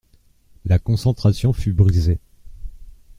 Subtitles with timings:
[0.65, 2.17] La concentration fut brisée.